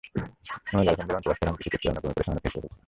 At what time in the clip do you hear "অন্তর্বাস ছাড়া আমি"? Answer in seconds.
1.17-1.61